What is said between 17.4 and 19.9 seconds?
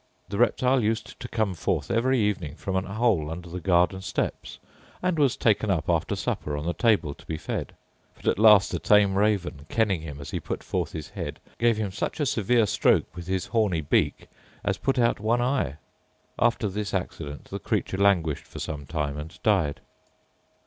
the creature languished for some time and died.